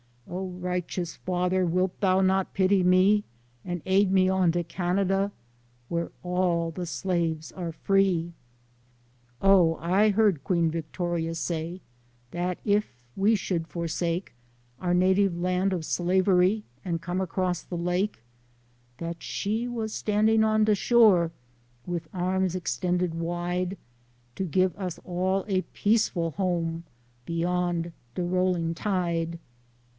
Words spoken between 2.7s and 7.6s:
me, And aid me on to Canada where all the slaves